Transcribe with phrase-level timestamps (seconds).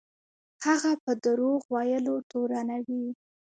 [0.65, 3.05] هغه په دروغ ویلو تورنوي.